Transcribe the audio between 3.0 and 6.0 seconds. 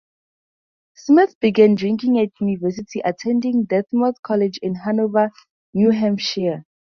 attending Dartmouth College in Hanover, New